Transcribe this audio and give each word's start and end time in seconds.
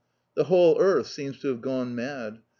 The 0.33 0.45
whole 0.45 0.81
earth 0.81 1.05
seems 1.05 1.39
to 1.41 1.47
have 1.49 1.61
gone 1.61 1.93
mad. 1.93 2.39